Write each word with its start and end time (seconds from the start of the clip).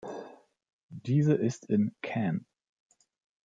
Diese 0.89 1.35
ist 1.35 1.67
in 1.69 1.95
can. 2.01 2.47